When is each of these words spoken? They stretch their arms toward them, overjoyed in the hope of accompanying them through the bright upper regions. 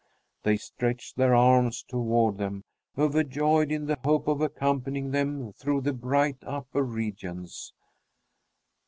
They 0.41 0.57
stretch 0.57 1.13
their 1.13 1.35
arms 1.35 1.83
toward 1.83 2.39
them, 2.39 2.63
overjoyed 2.97 3.71
in 3.71 3.85
the 3.85 3.99
hope 4.03 4.27
of 4.27 4.41
accompanying 4.41 5.11
them 5.11 5.53
through 5.53 5.81
the 5.81 5.93
bright 5.93 6.37
upper 6.41 6.81
regions. 6.81 7.71